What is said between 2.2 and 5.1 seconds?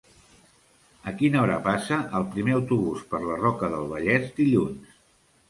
el primer autobús per la Roca del Vallès dilluns?